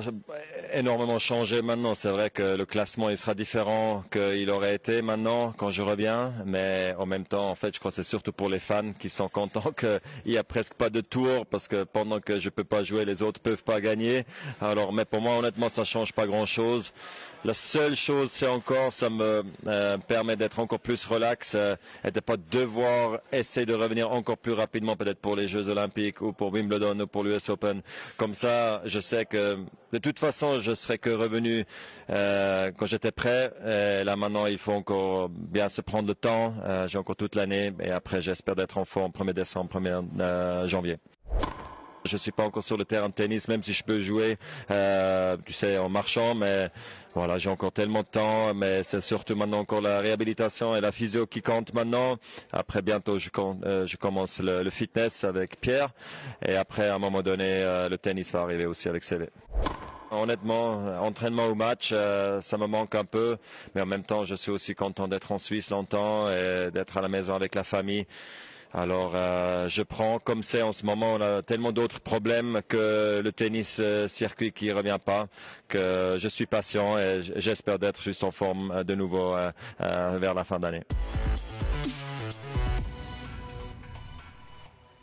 énormément 0.74 1.20
changé 1.20 1.62
maintenant. 1.62 1.96
C'est 1.96 2.10
vrai 2.10 2.30
que 2.30 2.56
le 2.56 2.66
classement 2.66 3.10
il 3.10 3.18
sera 3.18 3.34
différent 3.34 4.04
qu'il 4.12 4.50
aurait 4.50 4.76
été 4.76 5.02
maintenant 5.02 5.54
quand 5.56 5.70
je 5.70 5.82
reviens, 5.82 6.34
mais 6.46 6.94
en 6.98 7.06
même 7.06 7.26
temps, 7.26 7.50
en 7.50 7.56
fait, 7.56 7.74
je 7.74 7.80
crois 7.80 7.92
que 7.92 7.96
c'est 7.96 8.04
surtout 8.04 8.32
pour 8.32 8.50
les 8.50 8.60
fans 8.60 8.94
qui 8.98 9.10
sont 9.10 9.30
contents 9.30 9.72
qu'il 9.78 10.00
n'y 10.26 10.38
a 10.38 10.44
presque 10.44 10.74
pas 10.74 10.90
de 10.90 11.02
tour 11.02 11.46
parce 11.46 11.68
que 11.68 11.84
pendant 11.84 12.20
que 12.20 12.40
je 12.40 12.50
peux 12.50 12.64
pas 12.64 12.84
jouer, 12.84 13.06
les 13.06 13.22
autres 13.22 13.40
peuvent 13.40 13.64
pas 13.64 13.82
gagner. 13.82 14.26
Alors, 14.62 14.94
mais 14.94 15.06
pour 15.06 15.22
moi, 15.22 15.38
honnêtement, 15.38 15.70
ça 15.70 15.84
change 15.84 16.14
pas 16.14 16.28
grand 16.28 16.46
chose. 16.46 16.94
La 17.46 17.54
seule 17.54 17.96
chose, 17.96 18.32
c'est 18.32 18.48
encore, 18.48 18.92
ça 18.92 19.12
me 19.12 19.44
euh, 19.68 19.98
permet 20.00 20.36
d'être 20.36 20.58
encore 20.58 20.80
plus 20.80 21.06
relax 21.06 21.54
euh, 21.54 21.76
et 22.04 22.10
de 22.10 22.20
pas 22.20 22.38
devoir 22.38 23.20
essayer 23.32 23.68
de 23.68 23.76
revenir 23.76 24.12
encore 24.12 24.25
plus 24.34 24.54
rapidement, 24.54 24.96
peut-être 24.96 25.20
pour 25.20 25.36
les 25.36 25.48
Jeux 25.48 25.70
Olympiques 25.70 26.22
ou 26.22 26.34
pour 26.34 26.52
Wimbledon 26.52 27.00
ou 27.00 27.08
pour 27.08 27.24
l'US 27.24 27.50
Open. 27.50 27.82
Comme 28.18 28.34
ça, 28.34 28.82
je 28.86 29.00
sais 29.00 29.26
que 29.26 29.58
de 29.92 29.98
toute 29.98 30.20
façon, 30.20 30.60
je 30.60 30.74
serai 30.74 30.98
que 30.98 31.10
revenu 31.10 31.66
euh, 32.10 32.72
quand 32.76 32.86
j'étais 32.86 33.12
prêt. 33.12 33.54
Là 33.64 34.16
maintenant, 34.16 34.46
il 34.46 34.58
faut 34.58 34.74
encore 34.74 35.30
bien 35.30 35.70
se 35.70 35.82
prendre 35.82 36.08
le 36.08 36.16
temps. 36.16 36.54
J'ai 36.88 36.98
encore 36.98 37.16
toute 37.16 37.36
l'année 37.36 37.72
et 37.80 37.92
après, 37.92 38.22
j'espère 38.22 38.56
d'être 38.56 38.78
en 38.78 38.86
forme 38.86 39.12
1er 39.12 39.34
décembre, 39.34 39.80
1er 39.80 40.68
janvier. 40.68 40.98
Je 42.06 42.18
suis 42.18 42.32
pas 42.32 42.44
encore 42.44 42.62
sur 42.62 42.78
le 42.78 42.86
terrain 42.86 43.10
de 43.10 43.14
tennis, 43.14 43.48
même 43.48 43.64
si 43.64 43.74
je 43.74 43.84
peux 43.84 44.00
jouer, 44.00 44.38
euh, 44.70 45.38
tu 45.44 45.54
sais, 45.54 45.80
en 45.80 45.90
marchant, 45.90 46.36
mais 46.36 46.70
voilà, 47.16 47.40
j'ai 47.40 47.50
encore 47.50 47.72
tellement 47.72 48.02
de 48.02 48.08
temps, 48.08 48.54
mais 48.54 48.84
c'est 48.84 49.02
surtout 49.02 49.36
maintenant 49.36 49.60
encore 49.60 49.82
la 49.82 50.00
réhabilitation 50.02 50.76
et 50.76 50.82
la 50.82 50.92
physio 50.92 51.26
qui 51.26 51.42
compte 51.42 51.74
maintenant. 51.74 52.18
Après, 52.52 52.84
bientôt, 52.84 53.18
je, 53.18 53.32
euh, 53.66 53.88
commence 54.00 54.40
le, 54.40 54.70
fitness 54.70 55.24
avec 55.24 55.60
Pierre, 55.60 55.90
et 56.46 56.56
après, 56.56 56.90
à 56.90 56.96
un 56.96 57.00
moment 57.00 57.24
donné, 57.24 57.64
euh, 57.64 57.90
le 57.90 57.98
tennis 57.98 58.32
va 58.32 58.42
arriver 58.42 58.68
aussi 58.68 58.88
avec 58.88 59.04
CV. 59.04 59.28
Honnêtement, 60.12 61.02
entraînement 61.02 61.48
au 61.48 61.56
match, 61.56 61.90
ça 61.90 62.58
me 62.60 62.68
manque 62.68 62.94
un 62.94 63.04
peu, 63.04 63.38
mais 63.74 63.82
en 63.82 63.88
même 63.88 64.04
temps, 64.04 64.24
je 64.24 64.36
suis 64.36 64.52
aussi 64.52 64.76
content 64.76 65.08
d'être 65.08 65.32
en 65.32 65.40
Suisse 65.40 65.72
longtemps 65.72 66.30
et 66.30 66.70
d'être 66.72 66.98
à 66.98 67.02
la 67.02 67.08
maison 67.10 67.34
avec 67.34 67.56
la 67.56 67.64
famille. 67.64 68.06
Alors 68.74 69.14
euh, 69.16 69.70
je 69.70 69.82
prends 69.82 70.20
comme 70.20 70.44
c'est 70.44 70.62
en 70.62 70.74
ce 70.74 70.86
moment, 70.86 71.14
on 71.14 71.22
a 71.22 71.42
tellement 71.42 71.72
d'autres 71.72 72.02
problèmes 72.02 72.62
que 72.68 73.22
le 73.24 73.32
tennis 73.32 73.78
euh, 73.80 74.08
circuit 74.08 74.52
qui 74.52 74.72
revient 74.72 75.00
pas, 75.04 75.28
que 75.68 76.18
je 76.20 76.28
suis 76.28 76.46
patient 76.46 76.98
et 76.98 77.22
j'espère 77.36 77.80
d'être 77.80 78.02
juste 78.02 78.24
en 78.24 78.32
forme 78.32 78.72
euh, 78.72 78.84
de 78.84 78.96
nouveau 78.96 79.36
vers 79.80 80.34
la 80.34 80.44
fin 80.44 80.60
d'année. 80.60 80.84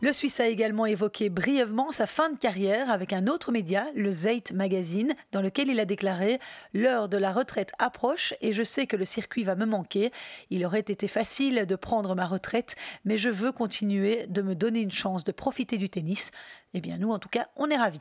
Le 0.04 0.12
Suisse 0.12 0.40
a 0.40 0.48
également 0.48 0.84
évoqué 0.84 1.28
brièvement 1.28 1.92
sa 1.92 2.08
fin 2.08 2.28
de 2.28 2.36
carrière 2.36 2.90
avec 2.90 3.12
un 3.12 3.28
autre 3.28 3.52
média, 3.52 3.86
le 3.94 4.10
Zeit 4.10 4.52
Magazine, 4.52 5.14
dans 5.30 5.40
lequel 5.40 5.68
il 5.68 5.78
a 5.78 5.84
déclaré 5.84 6.40
L'heure 6.74 7.08
de 7.08 7.16
la 7.16 7.30
retraite 7.30 7.70
approche 7.78 8.34
et 8.40 8.52
je 8.52 8.64
sais 8.64 8.88
que 8.88 8.96
le 8.96 9.04
circuit 9.04 9.44
va 9.44 9.54
me 9.54 9.64
manquer. 9.64 10.10
Il 10.50 10.66
aurait 10.66 10.80
été 10.80 11.06
facile 11.06 11.66
de 11.66 11.76
prendre 11.76 12.16
ma 12.16 12.26
retraite, 12.26 12.74
mais 13.04 13.16
je 13.16 13.30
veux 13.30 13.52
continuer 13.52 14.26
de 14.26 14.42
me 14.42 14.56
donner 14.56 14.80
une 14.80 14.90
chance 14.90 15.22
de 15.22 15.30
profiter 15.30 15.78
du 15.78 15.88
tennis. 15.88 16.32
Eh 16.74 16.80
bien, 16.80 16.98
nous, 16.98 17.12
en 17.12 17.20
tout 17.20 17.28
cas, 17.28 17.46
on 17.54 17.70
est 17.70 17.76
ravis. 17.76 18.00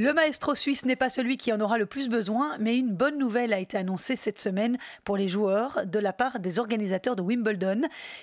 Le 0.00 0.14
maestro 0.14 0.54
suisse 0.54 0.86
n'est 0.86 0.96
pas 0.96 1.10
celui 1.10 1.36
qui 1.36 1.52
en 1.52 1.60
aura 1.60 1.76
le 1.76 1.84
plus 1.84 2.08
besoin, 2.08 2.56
mais 2.58 2.78
une 2.78 2.94
bonne 2.94 3.18
nouvelle 3.18 3.52
a 3.52 3.58
été 3.58 3.76
annoncée 3.76 4.16
cette 4.16 4.38
semaine 4.38 4.78
pour 5.04 5.18
les 5.18 5.28
joueurs 5.28 5.80
de 5.84 5.98
la 5.98 6.14
part 6.14 6.40
des 6.40 6.58
organisateurs 6.58 7.16
de 7.16 7.20
Wimbledon. 7.20 7.82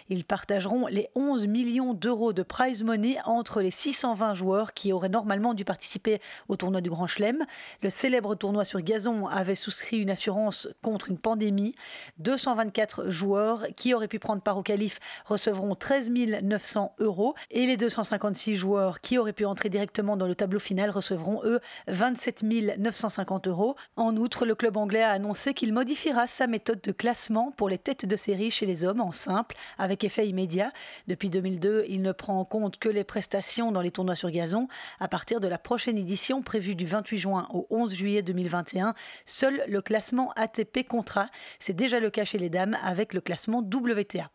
Ils 0.09 0.25
partageront 0.25 0.87
les 0.87 1.07
11 1.13 1.45
millions 1.45 1.93
d'euros 1.93 2.33
de 2.33 2.41
prize 2.41 2.81
money 2.81 3.19
entre 3.25 3.61
les 3.61 3.69
620 3.69 4.33
joueurs 4.33 4.73
qui 4.73 4.91
auraient 4.91 5.07
normalement 5.07 5.53
dû 5.53 5.65
participer 5.65 6.19
au 6.47 6.55
tournoi 6.55 6.81
du 6.81 6.89
Grand 6.89 7.05
Chelem. 7.05 7.45
Le 7.83 7.91
célèbre 7.91 8.33
tournoi 8.33 8.65
sur 8.65 8.81
gazon 8.81 9.27
avait 9.27 9.53
souscrit 9.53 9.99
une 9.99 10.09
assurance 10.09 10.67
contre 10.81 11.11
une 11.11 11.19
pandémie. 11.19 11.75
224 12.17 13.11
joueurs 13.11 13.67
qui 13.75 13.93
auraient 13.93 14.07
pu 14.07 14.17
prendre 14.17 14.41
part 14.41 14.57
au 14.57 14.63
qualif 14.63 14.97
recevront 15.25 15.75
13 15.75 16.09
900 16.09 16.95
euros 16.97 17.35
et 17.51 17.67
les 17.67 17.77
256 17.77 18.55
joueurs 18.55 18.99
qui 18.99 19.19
auraient 19.19 19.31
pu 19.31 19.45
entrer 19.45 19.69
directement 19.69 20.17
dans 20.17 20.25
le 20.25 20.33
tableau 20.33 20.57
final 20.57 20.89
recevront 20.89 21.41
eux 21.43 21.59
27 21.87 22.43
950 22.77 23.47
euros. 23.47 23.75
En 23.95 24.15
outre, 24.17 24.45
le 24.45 24.55
club 24.55 24.77
anglais 24.77 25.03
a 25.03 25.11
annoncé 25.11 25.53
qu'il 25.53 25.73
modifiera 25.73 26.27
sa 26.27 26.47
méthode 26.47 26.81
de 26.81 26.91
classement 26.91 27.51
pour 27.51 27.69
les 27.69 27.77
têtes 27.77 28.05
de 28.05 28.15
série 28.15 28.51
chez 28.51 28.65
les 28.65 28.85
hommes 28.85 29.01
en 29.01 29.11
simple, 29.11 29.55
avec 29.77 30.03
effet 30.03 30.27
immédiat. 30.27 30.71
Depuis 31.07 31.29
2002, 31.29 31.85
il 31.87 32.01
ne 32.01 32.11
prend 32.11 32.39
en 32.39 32.45
compte 32.45 32.77
que 32.77 32.89
les 32.89 33.03
prestations 33.03 33.71
dans 33.71 33.81
les 33.81 33.91
tournois 33.91 34.15
sur 34.15 34.31
gazon. 34.31 34.67
À 34.99 35.07
partir 35.07 35.39
de 35.39 35.47
la 35.47 35.57
prochaine 35.57 35.97
édition, 35.97 36.41
prévue 36.41 36.75
du 36.75 36.85
28 36.85 37.17
juin 37.17 37.47
au 37.53 37.67
11 37.69 37.93
juillet 37.93 38.21
2021, 38.21 38.93
seul 39.25 39.63
le 39.67 39.81
classement 39.81 40.31
ATP 40.35 40.87
comptera. 40.87 41.27
C'est 41.59 41.73
déjà 41.73 41.99
le 41.99 42.09
cas 42.09 42.25
chez 42.25 42.37
les 42.37 42.49
dames 42.49 42.77
avec 42.83 43.13
le 43.13 43.21
classement 43.21 43.59
WTA. 43.59 44.29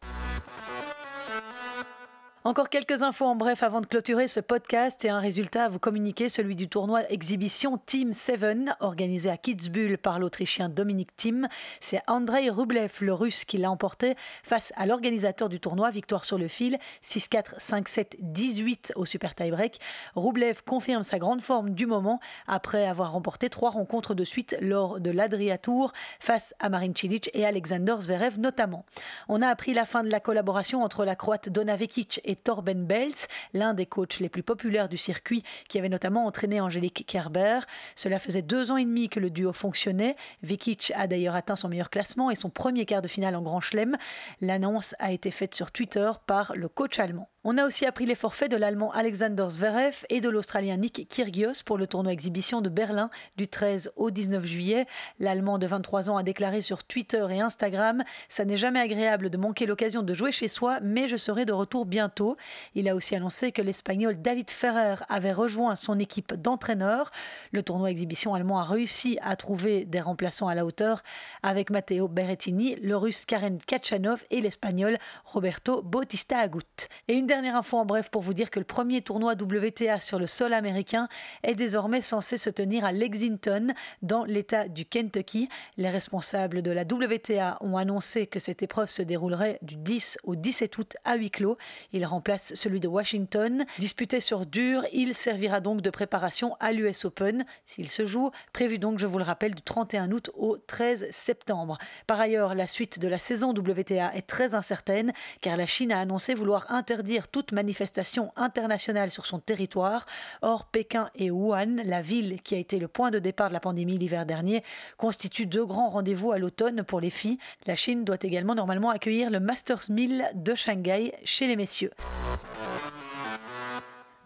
Encore 2.44 2.70
quelques 2.70 3.02
infos 3.02 3.26
en 3.26 3.37
bref 3.37 3.62
avant 3.62 3.80
de 3.80 3.87
clôturer 3.87 4.26
ce 4.26 4.40
podcast 4.40 5.04
et 5.04 5.08
un 5.08 5.20
résultat 5.20 5.66
à 5.66 5.68
vous 5.68 5.78
communiquer, 5.78 6.28
celui 6.28 6.56
du 6.56 6.66
tournoi 6.66 7.08
exhibition 7.08 7.78
Team 7.78 8.12
7 8.12 8.44
organisé 8.80 9.30
à 9.30 9.37
Kitzbühel 9.37 9.96
par 9.96 10.18
l'Autrichien 10.18 10.68
Dominique 10.68 11.14
Thiem. 11.14 11.46
C'est 11.78 12.00
Andrei 12.08 12.50
Rublev, 12.50 12.94
le 13.00 13.14
russe, 13.14 13.44
qui 13.44 13.58
l'a 13.58 13.70
emporté 13.70 14.16
face 14.42 14.72
à 14.75 14.87
l'organisateur 14.87 15.49
du 15.49 15.61
tournoi, 15.61 15.90
victoire 15.90 16.25
sur 16.25 16.37
le 16.37 16.49
fil, 16.49 16.78
6-4, 17.04 17.61
5-7, 17.61 18.16
18 18.18 18.94
au 18.96 19.04
super 19.04 19.37
tie-break. 19.37 19.78
Rublev 20.16 20.62
confirme 20.66 21.04
sa 21.04 21.20
grande 21.20 21.42
forme 21.42 21.70
du 21.70 21.87
moment 21.87 22.18
après 22.49 22.88
avoir 22.88 23.12
remporté 23.12 23.50
trois 23.50 23.70
rencontres 23.70 24.14
de 24.14 24.25
suite 24.25 24.56
lors 24.61 24.99
de 24.99 25.12
l'Adria 25.12 25.58
Tour 25.58 25.92
face 26.18 26.56
à 26.58 26.70
Marin 26.70 26.92
Cilic 26.92 27.30
et 27.34 27.46
Alexander 27.46 27.94
Zverev 28.00 28.40
notamment. 28.40 28.84
On 29.28 29.42
a 29.42 29.46
appris 29.46 29.75
la 29.75 29.84
fin 29.84 30.02
de 30.02 30.11
la 30.11 30.18
collaboration 30.18 30.82
entre 30.82 31.04
la 31.04 31.14
Croate 31.14 31.49
Dona 31.49 31.76
Vekic 31.76 32.20
Torben 32.36 32.86
Belz, 32.86 33.26
l'un 33.54 33.74
des 33.74 33.86
coachs 33.86 34.18
les 34.20 34.28
plus 34.28 34.42
populaires 34.42 34.88
du 34.88 34.96
circuit, 34.96 35.42
qui 35.68 35.78
avait 35.78 35.88
notamment 35.88 36.26
entraîné 36.26 36.60
Angélique 36.60 37.04
Kerber. 37.06 37.60
Cela 37.96 38.18
faisait 38.18 38.42
deux 38.42 38.70
ans 38.70 38.76
et 38.76 38.84
demi 38.84 39.08
que 39.08 39.20
le 39.20 39.30
duo 39.30 39.52
fonctionnait. 39.52 40.16
Vikic 40.42 40.92
a 40.96 41.06
d'ailleurs 41.06 41.34
atteint 41.34 41.56
son 41.56 41.68
meilleur 41.68 41.90
classement 41.90 42.30
et 42.30 42.36
son 42.36 42.50
premier 42.50 42.86
quart 42.86 43.02
de 43.02 43.08
finale 43.08 43.36
en 43.36 43.42
Grand 43.42 43.60
Chelem. 43.60 43.96
L'annonce 44.40 44.94
a 44.98 45.12
été 45.12 45.30
faite 45.30 45.54
sur 45.54 45.70
Twitter 45.70 46.10
par 46.26 46.52
le 46.54 46.68
coach 46.68 46.98
allemand. 46.98 47.28
On 47.44 47.58
a 47.58 47.66
aussi 47.66 47.87
appris 47.87 48.06
les 48.06 48.14
forfaits 48.14 48.49
de 48.49 48.56
l'Allemand 48.56 48.92
Alexander 48.92 49.46
Zverev 49.49 50.04
et 50.11 50.20
de 50.20 50.28
l'Australien 50.28 50.76
Nick 50.76 51.08
Kyrgios 51.08 51.64
pour 51.64 51.76
le 51.76 51.88
tournoi 51.88 52.12
exhibition 52.12 52.61
de 52.61 52.68
Berlin 52.68 53.11
du 53.37 53.49
13 53.49 53.90
au 53.96 54.12
19 54.12 54.46
juillet. 54.46 54.87
L'Allemand 55.18 55.58
de 55.58 55.66
23 55.66 56.08
ans 56.08 56.16
a 56.16 56.22
déclaré 56.22 56.61
sur 56.61 56.84
Twitter 56.84 57.26
et 57.30 57.40
Instagram 57.40 58.04
Ça 58.28 58.44
n'est 58.44 58.56
jamais 58.56 58.78
agréable 58.78 59.28
de 59.28 59.37
manquer 59.37 59.66
l'occasion 59.66 60.04
de 60.04 60.14
jouer 60.14 60.30
chez 60.30 60.46
soi, 60.46 60.78
mais 60.82 61.08
je 61.08 61.16
serai 61.16 61.44
de 61.44 61.52
retour 61.52 61.84
bientôt. 61.84 62.37
Il 62.76 62.88
a 62.88 62.94
aussi 62.94 63.16
annoncé 63.16 63.50
que 63.50 63.61
l'Espagnol 63.61 64.22
David 64.22 64.49
Ferrer 64.49 65.02
avait 65.08 65.32
rejoint 65.32 65.75
son 65.75 65.99
équipe 65.99 66.34
d'entraîneurs. 66.34 67.11
Le 67.50 67.64
tournoi 67.64 67.90
exhibition 67.90 68.34
allemand 68.34 68.61
a 68.61 68.64
réussi 68.64 69.18
à 69.20 69.34
trouver 69.34 69.84
des 69.84 70.00
remplaçants 70.00 70.46
à 70.46 70.54
la 70.54 70.64
hauteur 70.64 71.02
avec 71.42 71.70
Matteo 71.70 72.06
Berrettini, 72.06 72.76
le 72.76 72.96
russe 72.96 73.25
Karen 73.25 73.58
Kachanov 73.58 74.22
et 74.30 74.40
l'Espagnol 74.40 74.96
Roberto 75.25 75.82
Bautista 75.82 76.38
Agut. 76.38 76.87
Dernière 77.32 77.56
info 77.56 77.78
en 77.78 77.86
bref 77.86 78.10
pour 78.10 78.20
vous 78.20 78.34
dire 78.34 78.50
que 78.50 78.58
le 78.58 78.64
premier 78.66 79.00
tournoi 79.00 79.32
WTA 79.32 80.00
sur 80.00 80.18
le 80.18 80.26
sol 80.26 80.52
américain 80.52 81.08
est 81.42 81.54
désormais 81.54 82.02
censé 82.02 82.36
se 82.36 82.50
tenir 82.50 82.84
à 82.84 82.92
Lexington, 82.92 83.68
dans 84.02 84.26
l'État 84.26 84.68
du 84.68 84.84
Kentucky. 84.84 85.48
Les 85.78 85.88
responsables 85.88 86.60
de 86.60 86.70
la 86.70 86.82
WTA 86.82 87.56
ont 87.62 87.78
annoncé 87.78 88.26
que 88.26 88.38
cette 88.38 88.62
épreuve 88.62 88.90
se 88.90 89.00
déroulerait 89.00 89.58
du 89.62 89.76
10 89.76 90.18
au 90.24 90.36
17 90.36 90.76
août 90.76 90.96
à 91.06 91.16
huis 91.16 91.30
clos. 91.30 91.56
Il 91.94 92.04
remplace 92.04 92.52
celui 92.52 92.80
de 92.80 92.88
Washington. 92.88 93.64
Disputé 93.78 94.20
sur 94.20 94.44
dur, 94.44 94.84
il 94.92 95.14
servira 95.14 95.60
donc 95.60 95.80
de 95.80 95.88
préparation 95.88 96.54
à 96.60 96.70
l'US 96.72 97.06
Open, 97.06 97.46
s'il 97.64 97.88
se 97.88 98.04
joue, 98.04 98.30
prévu 98.52 98.78
donc, 98.78 98.98
je 98.98 99.06
vous 99.06 99.16
le 99.16 99.24
rappelle, 99.24 99.54
du 99.54 99.62
31 99.62 100.12
août 100.12 100.30
au 100.34 100.58
13 100.58 101.08
septembre. 101.10 101.78
Par 102.06 102.20
ailleurs, 102.20 102.54
la 102.54 102.66
suite 102.66 102.98
de 102.98 103.08
la 103.08 103.16
saison 103.16 103.54
WTA 103.54 104.14
est 104.14 104.26
très 104.26 104.52
incertaine, 104.52 105.14
car 105.40 105.56
la 105.56 105.64
Chine 105.64 105.92
a 105.92 105.98
annoncé 105.98 106.34
vouloir 106.34 106.70
interdire 106.70 107.21
toute 107.28 107.52
manifestation 107.52 108.32
internationale 108.36 109.10
sur 109.10 109.26
son 109.26 109.38
territoire. 109.38 110.06
Or, 110.42 110.66
Pékin 110.66 111.10
et 111.14 111.30
Wuhan, 111.30 111.82
la 111.84 112.02
ville 112.02 112.40
qui 112.42 112.54
a 112.54 112.58
été 112.58 112.78
le 112.78 112.88
point 112.88 113.10
de 113.10 113.18
départ 113.18 113.48
de 113.48 113.54
la 113.54 113.60
pandémie 113.60 113.98
l'hiver 113.98 114.26
dernier, 114.26 114.62
constituent 114.96 115.46
deux 115.46 115.64
grands 115.64 115.90
rendez-vous 115.90 116.32
à 116.32 116.38
l'automne 116.38 116.82
pour 116.82 117.00
les 117.00 117.10
filles. 117.10 117.38
La 117.66 117.76
Chine 117.76 118.04
doit 118.04 118.16
également 118.22 118.54
normalement 118.54 118.90
accueillir 118.90 119.30
le 119.30 119.40
Masters 119.40 119.90
1000 119.90 120.30
de 120.34 120.54
Shanghai 120.54 121.14
chez 121.24 121.46
les 121.46 121.56
messieurs. 121.56 121.90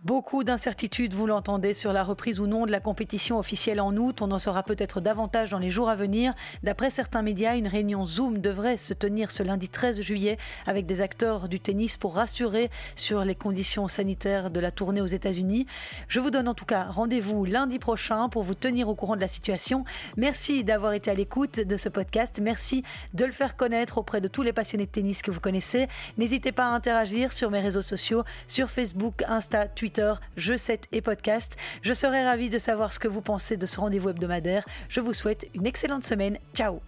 Beaucoup 0.06 0.44
d'incertitudes, 0.44 1.14
vous 1.14 1.26
l'entendez, 1.26 1.74
sur 1.74 1.92
la 1.92 2.04
reprise 2.04 2.38
ou 2.38 2.46
non 2.46 2.64
de 2.64 2.70
la 2.70 2.78
compétition 2.78 3.40
officielle 3.40 3.80
en 3.80 3.92
août. 3.96 4.22
On 4.22 4.30
en 4.30 4.38
saura 4.38 4.62
peut-être 4.62 5.00
davantage 5.00 5.50
dans 5.50 5.58
les 5.58 5.68
jours 5.68 5.88
à 5.88 5.96
venir. 5.96 6.32
D'après 6.62 6.90
certains 6.90 7.22
médias, 7.22 7.56
une 7.56 7.66
réunion 7.66 8.04
Zoom 8.04 8.38
devrait 8.38 8.76
se 8.76 8.94
tenir 8.94 9.32
ce 9.32 9.42
lundi 9.42 9.68
13 9.68 10.00
juillet 10.02 10.38
avec 10.64 10.86
des 10.86 11.00
acteurs 11.00 11.48
du 11.48 11.58
tennis 11.58 11.96
pour 11.96 12.14
rassurer 12.14 12.70
sur 12.94 13.24
les 13.24 13.34
conditions 13.34 13.88
sanitaires 13.88 14.52
de 14.52 14.60
la 14.60 14.70
tournée 14.70 15.00
aux 15.00 15.06
États-Unis. 15.06 15.66
Je 16.06 16.20
vous 16.20 16.30
donne 16.30 16.46
en 16.46 16.54
tout 16.54 16.66
cas 16.66 16.84
rendez-vous 16.84 17.44
lundi 17.44 17.80
prochain 17.80 18.28
pour 18.28 18.44
vous 18.44 18.54
tenir 18.54 18.88
au 18.88 18.94
courant 18.94 19.16
de 19.16 19.20
la 19.20 19.26
situation. 19.26 19.84
Merci 20.16 20.62
d'avoir 20.62 20.92
été 20.92 21.10
à 21.10 21.14
l'écoute 21.14 21.58
de 21.58 21.76
ce 21.76 21.88
podcast. 21.88 22.38
Merci 22.40 22.84
de 23.14 23.24
le 23.24 23.32
faire 23.32 23.56
connaître 23.56 23.98
auprès 23.98 24.20
de 24.20 24.28
tous 24.28 24.42
les 24.42 24.52
passionnés 24.52 24.86
de 24.86 24.90
tennis 24.92 25.20
que 25.20 25.32
vous 25.32 25.40
connaissez. 25.40 25.88
N'hésitez 26.16 26.52
pas 26.52 26.66
à 26.66 26.70
interagir 26.76 27.32
sur 27.32 27.50
mes 27.50 27.58
réseaux 27.58 27.82
sociaux, 27.82 28.22
sur 28.46 28.70
Facebook, 28.70 29.24
Insta, 29.26 29.66
Twitter 29.66 29.95
je 30.36 30.56
7 30.56 30.88
et 30.92 31.00
podcast. 31.00 31.56
Je 31.82 31.92
serai 31.92 32.24
ravie 32.24 32.50
de 32.50 32.58
savoir 32.58 32.92
ce 32.92 32.98
que 32.98 33.08
vous 33.08 33.20
pensez 33.20 33.56
de 33.56 33.66
ce 33.66 33.80
rendez-vous 33.80 34.10
hebdomadaire. 34.10 34.64
Je 34.88 35.00
vous 35.00 35.12
souhaite 35.12 35.46
une 35.54 35.66
excellente 35.66 36.04
semaine. 36.04 36.38
Ciao 36.54 36.80